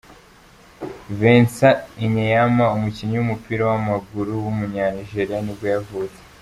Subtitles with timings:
[1.19, 6.19] Vincent Enyeama, umukinnyi w’umupira w’amaguru w’umunyanigeriya nibwo yavutse.